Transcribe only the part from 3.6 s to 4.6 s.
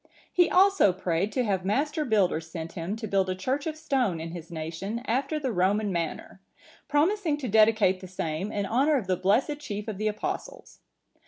of stone in his